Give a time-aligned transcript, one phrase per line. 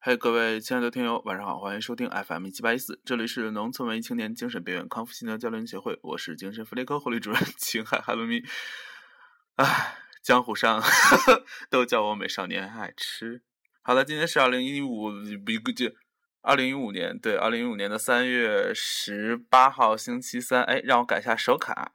[0.00, 8.40] 嘿，各位亲爱的听友，晚上好，欢迎收听 FM 一七八一四，这里是农村文艺青年精神病院康复心疗交流协会，我是精神福利科护理主任 秦海哈罗咪。
[9.56, 10.80] 唉，江湖上
[11.68, 13.42] 都叫我美少年爱吃。
[13.82, 15.90] 好了，今天是二零一五一个就
[16.42, 20.62] 二零一五年，对，二零一五年的三月十八号星期三。
[20.62, 21.92] 哎，让我改下手卡。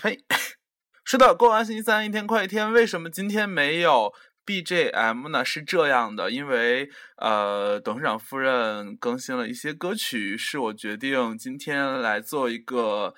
[0.00, 0.24] 嘿，
[1.04, 2.72] 是的，过完星期三，一天快一天。
[2.72, 4.14] 为什么今天没有
[4.46, 13.14] ？BGM 呢是这样的，因为呃，董事长夫人更新了一些歌曲，是我决定今天来做一个，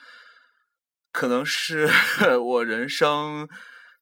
[1.13, 1.89] 可能是
[2.41, 3.49] 我人生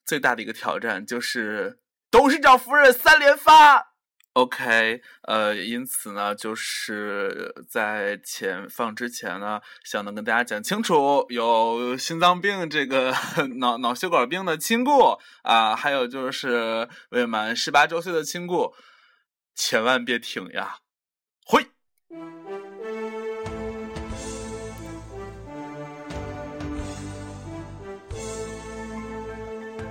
[0.05, 3.86] 最大的一个挑战，就是董事长夫人三连发。
[4.37, 13.15] OK，呃，因此呢，就是在前放之前呢，想能跟大家讲清楚，有心脏病这个
[13.61, 18.75] 脑脑血管病的亲故啊，还有就是未满十八周岁的亲故，
[19.55, 20.81] 千万别听呀！
[21.47, 21.69] 会。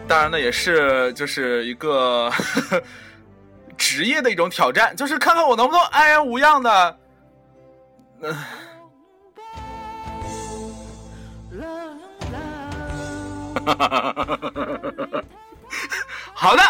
[0.08, 2.30] 当然呢，也是就是一个。
[2.30, 2.84] 呵呵
[3.78, 6.98] 职业的一种挑战，就是看看我能不能安然无恙的。
[8.22, 8.36] 嗯
[16.34, 16.62] 好的，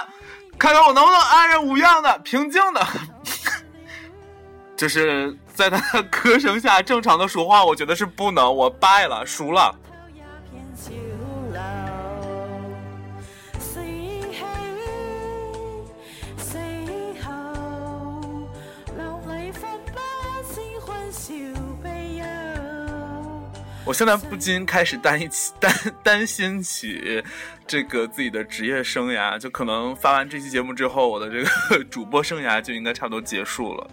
[0.58, 2.88] 看看我能不能安然无恙的、平静的，
[4.78, 7.66] 就是在他的歌声下正常的说话。
[7.66, 9.76] 我觉得是不能，我败了，输了。
[23.86, 27.24] 我现在不禁开始担起担担心起
[27.68, 33.88] 这个自己的职业生涯，就可能发完这期节目之后，我的这个 主播生涯就应该差不多结束了。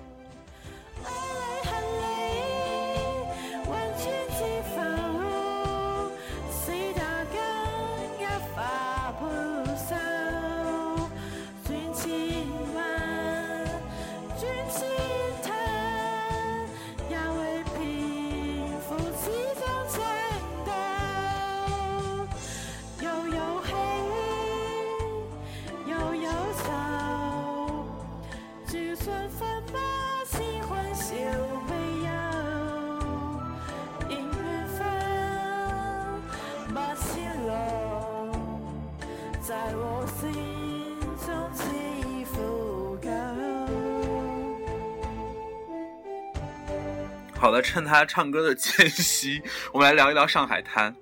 [47.43, 49.43] 好的，趁他唱歌的间隙，
[49.73, 50.95] 我们来聊一聊上海滩。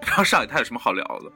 [0.00, 1.30] 不知道上海滩有什么好聊的？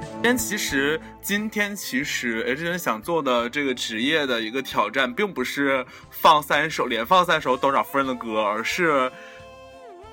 [0.00, 9.12] 今天其实，今天其实 H 人想做的这个职业的一个挑战，并不是放三首连放三首董事长夫人的歌，而是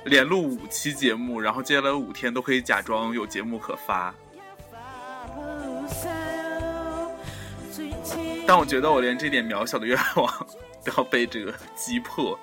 [0.03, 4.13] 连录五期节目，然后接下来五天都可以假装有节目可发。
[8.45, 10.47] 但我觉得我连这点渺小的愿望
[10.83, 12.37] 都要被这个击破，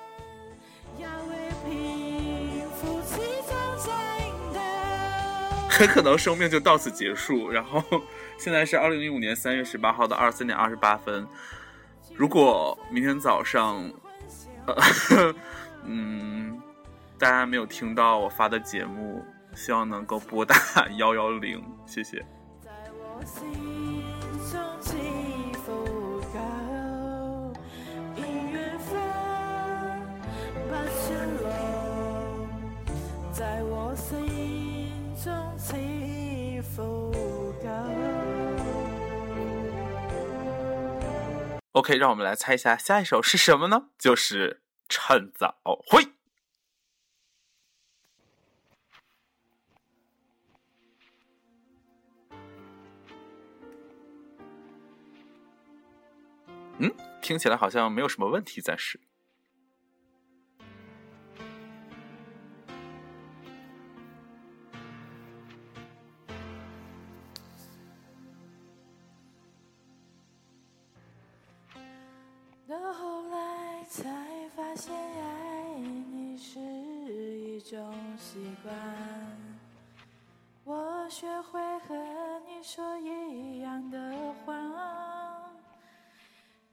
[5.69, 7.49] 很可能生命就到此结束。
[7.49, 7.83] 然后
[8.37, 11.27] 现在是二零一五年三月十八号的二十三点二十八分。
[12.15, 13.89] 如果明天早上，
[14.65, 14.75] 呃，
[15.85, 16.59] 嗯，
[17.17, 19.23] 大家没有听到我发的节目，
[19.55, 20.55] 希望能够拨打
[20.97, 22.25] 幺幺零，谢谢。
[22.63, 23.80] 在我心
[41.81, 43.89] OK，让我们来猜一下下一首是什么呢？
[43.97, 46.03] 就是《趁早会》。
[56.77, 58.99] 嗯，听起来好像没有什么问题，暂时。
[77.81, 78.75] 种习惯，
[80.63, 81.95] 我学会和
[82.45, 83.97] 你说一样的
[84.45, 84.53] 话，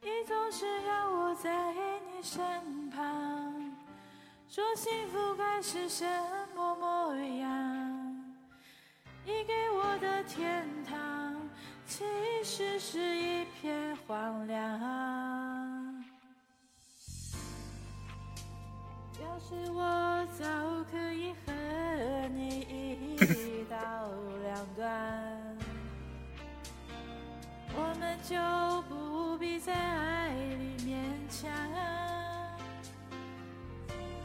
[0.03, 3.75] 你总是让我在你身旁，
[4.51, 6.05] 说幸福该是什
[6.55, 8.35] 么模样？
[9.25, 11.35] 你给我的天堂。
[11.87, 12.05] 其
[12.45, 15.78] 实是一片荒凉。
[19.73, 20.45] 我早
[20.91, 21.53] 可以和
[22.35, 23.77] 你一刀
[24.43, 25.57] 两断，
[27.75, 28.37] 我们就
[28.89, 30.99] 不必在爱里勉
[31.31, 31.49] 强。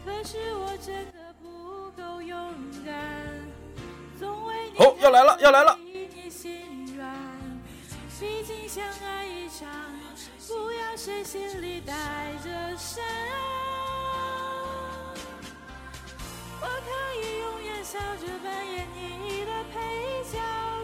[0.04, 2.94] 可是我真的不够勇敢，
[4.20, 7.16] 总为你哦要来了要来了你心软。
[8.20, 9.70] 毕竟相爱一场，
[10.48, 11.94] 不要谁心里带
[12.44, 13.04] 着伤。
[16.64, 16.90] 我可
[17.20, 18.88] 以永远笑着扮演
[19.22, 20.40] 你的配角，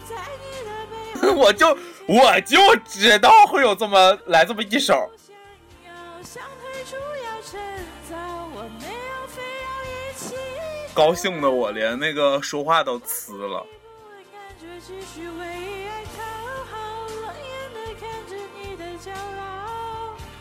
[0.07, 0.11] 在
[0.43, 5.09] 你的背后我就我就知道会有这么来这么一首。
[10.93, 13.65] 高兴的我连那个说话都呲了。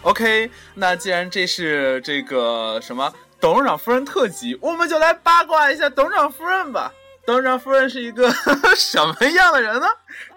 [0.03, 6.93] OK，那既然这是这个什么董事长夫人特辑，我们就来八卦一下董事长夫人吧。
[7.25, 8.31] 董事长夫人是一个
[8.75, 9.87] 什么样的人呢？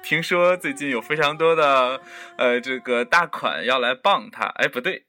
[0.03, 2.01] 听说最近有非常多的
[2.37, 5.05] 呃这个大款要来傍她，哎不对，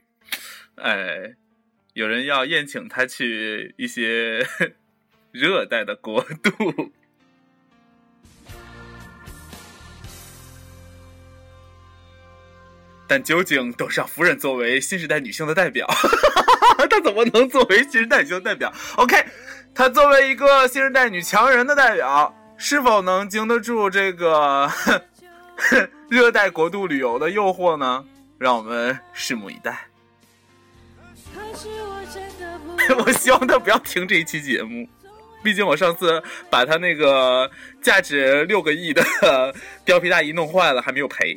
[0.76, 1.34] 哎，
[1.92, 4.46] 有人要宴请她去一些
[5.32, 6.92] 热带的国度。
[13.10, 15.88] 但究竟董事长夫人作为新时代女性的代表，
[16.88, 19.24] 她怎么能作为新时代女性代表？OK，
[19.74, 24.70] 她作为一个新时代女强人的代表，是否能经得住这个
[26.08, 28.04] 热带国度旅游的诱惑呢？
[28.38, 29.86] 让我们拭目以待。
[31.34, 34.88] 我真的不我希望她不要听这一期节目，
[35.42, 37.50] 毕竟我上次把她那个
[37.82, 39.02] 价值六个亿的
[39.84, 41.36] 貂皮大衣弄坏了，还没有赔。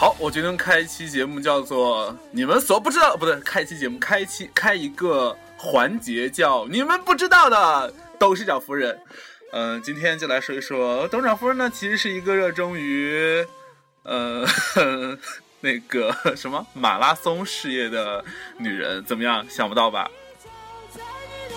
[0.00, 8.98] 好，我决定开一期节目，叫做“你们所不知道”，不对，开一期节目，开一期开一个环节，叫“你们不知道的董事长夫人”。
[9.52, 13.46] 嗯、今天就来说一说董事长夫人呢，其实是一个热衷于，
[14.04, 14.46] 呃，
[15.60, 18.24] 那个什么马拉松事业的
[18.56, 19.04] 女人。
[19.04, 19.46] 怎么样？
[19.50, 20.10] 想不到吧？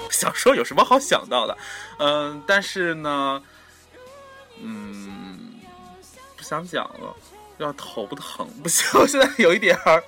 [0.10, 1.58] 想说有什么好想到的？
[2.00, 3.42] 嗯、但是呢，
[4.62, 5.62] 嗯，
[6.36, 7.16] 不想讲了。
[7.58, 10.04] 要头不疼，不行， 我现在有一点儿。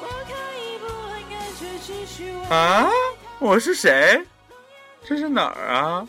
[0.00, 2.86] 我可以不问感觉，继续为啊，
[3.38, 4.24] 我是谁？
[5.04, 6.06] 这是哪儿啊？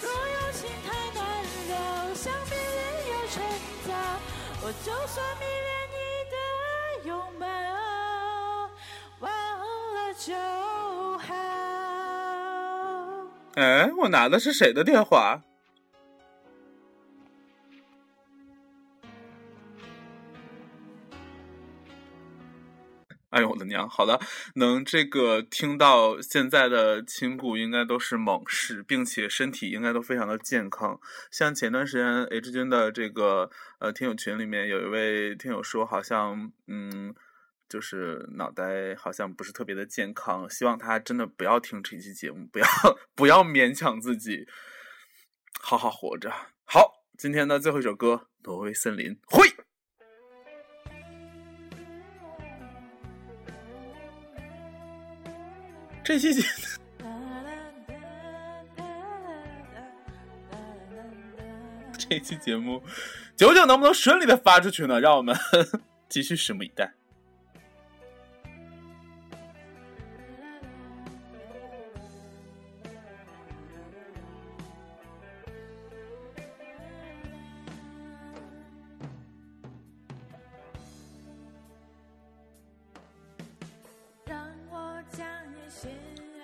[0.00, 1.24] 若有情太难
[1.70, 2.76] 了，想别人
[3.10, 3.42] 要趁
[3.86, 3.92] 早，
[4.62, 5.96] 我就算迷恋你
[6.30, 6.36] 的
[7.08, 7.46] 拥抱，
[9.20, 9.30] 忘
[9.94, 10.32] 了就
[11.18, 11.26] 好。
[13.56, 15.40] 哎，我拿的是谁的电话？
[23.38, 23.88] 哎呦我的娘！
[23.88, 24.18] 好的，
[24.56, 30.98] 能这个听到现在的亲故应该都是猛士，并且身体应该都非常的健康。
[31.30, 37.14] 像前段时间 H 君的这个呃听友群里面有一位听友说，好像嗯，
[37.68, 42.66] 就是脑袋好像不是特别的健康，希望他真的不要听这期节目，不要
[43.14, 44.48] 不要勉强自己，
[45.60, 46.32] 好好活着。
[46.64, 49.57] 好，今天的最后一首歌《挪威森林》，会。
[56.08, 56.42] 这期节
[61.98, 62.82] 这期节目
[63.36, 64.98] 九九能不能顺利的发出去呢？
[65.00, 65.36] 让我们
[66.08, 66.94] 继续拭目以待。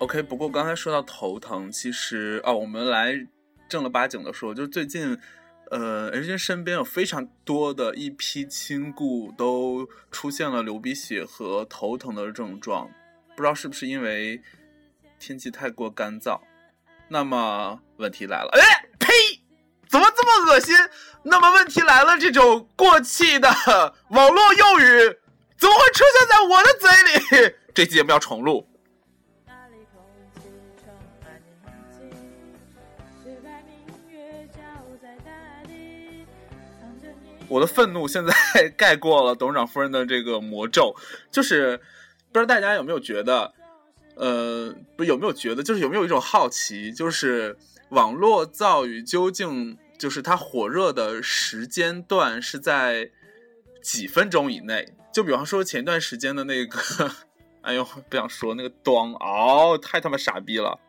[0.05, 3.27] OK，不过刚才说到头疼，其实啊，我们来
[3.67, 5.19] 正儿八经的说，就是最近，
[5.71, 12.87] 呃人家身边有非常多的一批亲故都出现了流鼻血和头疼的症状，
[13.35, 14.39] 不知道是不是因为
[15.17, 16.39] 天气太过干燥。
[17.07, 18.61] 那么问题来了，哎，
[18.99, 19.11] 呸！
[19.89, 20.75] 怎么这么恶心？
[21.23, 23.49] 那么问题来了，这种过气的
[24.09, 25.17] 网络用语
[25.57, 27.55] 怎么会出现在我的嘴里？
[27.73, 28.69] 这期节目要重录。
[37.47, 38.33] 我的愤怒现在
[38.77, 40.95] 盖过了董事长夫人的这个魔咒，
[41.31, 41.77] 就是
[42.31, 43.53] 不知道大家有没有觉得，
[44.15, 47.57] 呃，不有没有觉得，就是有没有一种好奇，就是
[47.89, 53.11] 网络造语究竟就是它火热的时间段是在
[53.81, 54.93] 几分钟以内？
[55.13, 57.11] 就比方说前段时间的那个，
[57.61, 60.79] 哎呦，不想说那个端哦，太他妈傻逼了。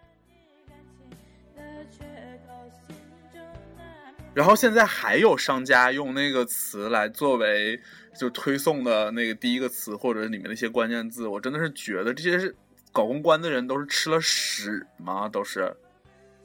[4.36, 7.80] 然后现在还有商家用那个词来作为
[8.20, 12.54] 就推送的那个第一个词，或者里面的一些关键字，我真的是觉得这些是
[12.92, 15.26] 搞公关的人都是吃了屎吗？
[15.26, 15.74] 都是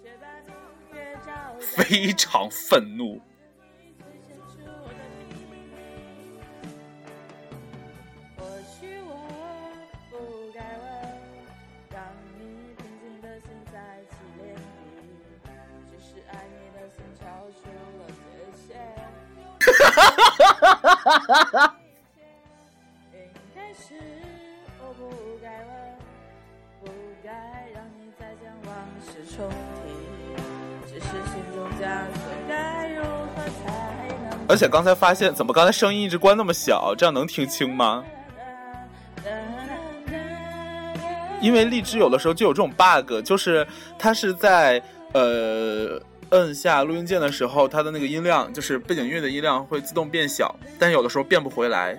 [1.59, 3.21] 非常愤怒。
[34.47, 36.93] 而且刚才发现，怎么刚才声音一直关那么小？
[36.97, 38.03] 这样能听清吗？
[41.39, 43.65] 因为荔枝有的时候就有这种 bug，就是
[43.97, 44.81] 它是在
[45.13, 45.99] 呃
[46.31, 51.97] 摁下录音键的时候，它的那个音量就是背景音乐的音量会自动变小，但有的时候变不回来。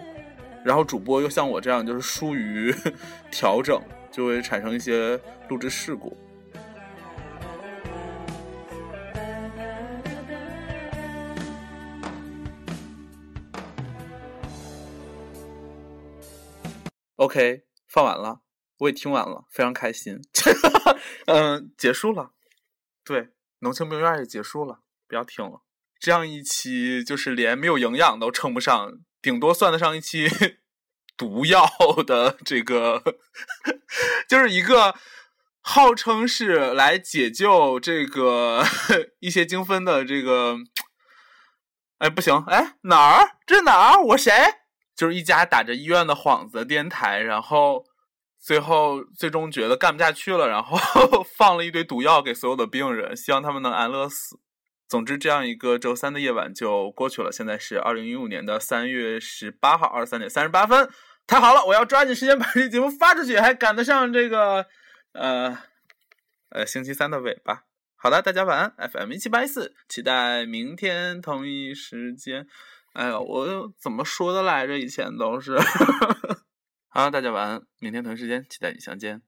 [0.65, 2.75] 然后主播又像我这样就是疏于
[3.31, 3.79] 调整，
[4.11, 6.17] 就会产生一些录制事故。
[17.17, 18.41] OK，放完了，
[18.79, 20.23] 我也听完了，非常开心。
[21.27, 22.31] 嗯，结束了，
[23.05, 23.29] 对，
[23.63, 25.63] 浓情蜜院也结束了，不要听了。
[25.99, 30.29] 这样一期就是连没有营养都称不上，顶多算得上一期
[31.17, 31.69] 毒药
[32.07, 33.03] 的这个，
[34.29, 34.95] 就是一个
[35.61, 38.65] 号称是来解救这个
[39.21, 40.57] 一些精分的这个。
[41.99, 43.37] 哎，不行，哎，哪儿？
[43.47, 44.03] 这是哪儿？
[44.03, 44.33] 我谁？
[44.97, 47.85] 就是一家打着医院的幌子的电台，然后
[48.43, 50.77] 最后最终觉得干不下去了，然后
[51.39, 54.41] 放了一堆毒药给所有的病人，希望他们能安乐死。
[54.89, 57.31] 总之，这样一个周三的夜晚就过去了。
[57.33, 60.91] 现在是二零一五年的三月十八号二十三点三十八分，
[61.27, 61.65] 太好了！
[61.65, 64.67] 我要抓紧时间把这节目发出去，还赶得上这个
[65.13, 65.57] 呃
[66.51, 67.63] 呃星期三的尾巴。
[67.97, 72.47] 好的，大家晚安，FM 一七八一四，期待明天同一时间。
[72.93, 74.79] 哎呀，我怎么说的来着？
[74.79, 75.57] 以前都是。
[76.95, 79.23] 好，大家晚安，明天同一时间期待你相见。